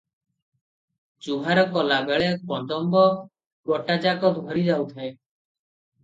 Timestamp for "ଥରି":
4.39-4.65